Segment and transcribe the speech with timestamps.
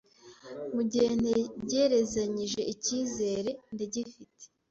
[0.75, 4.43] Mu gihe ntegerezanyije ikizere ndagifite,